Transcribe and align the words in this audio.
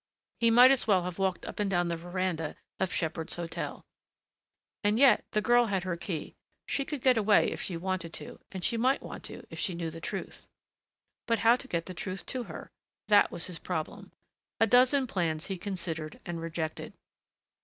He 0.39 0.49
might 0.49 0.71
as 0.71 0.87
well 0.87 1.03
have 1.03 1.19
walked 1.19 1.45
up 1.45 1.59
and 1.59 1.69
down 1.69 1.87
the 1.87 1.95
veranda 1.95 2.55
of 2.79 2.91
Shepheard's 2.91 3.35
Hotel. 3.35 3.85
And 4.83 4.97
yet 4.97 5.23
the 5.33 5.43
girl 5.43 5.67
had 5.67 5.83
her 5.83 5.95
key. 5.95 6.33
She 6.65 6.85
could 6.85 7.01
get 7.03 7.19
away 7.19 7.51
if 7.51 7.61
she 7.61 7.77
wanted 7.77 8.11
to 8.13 8.39
and 8.51 8.63
she 8.63 8.77
might 8.77 9.03
want 9.03 9.23
to 9.25 9.45
if 9.51 9.59
she 9.59 9.75
knew 9.75 9.91
the 9.91 10.01
truth. 10.01 10.49
But 11.27 11.37
how 11.45 11.55
to 11.55 11.67
get 11.67 11.85
that 11.85 11.97
truth 11.97 12.25
to 12.25 12.45
her? 12.45 12.71
That 13.09 13.29
was 13.31 13.45
his 13.45 13.59
problem. 13.59 14.11
A 14.59 14.65
dozen 14.65 15.05
plans 15.05 15.45
he 15.45 15.59
considered 15.59 16.19
and 16.25 16.41
rejected. 16.41 16.93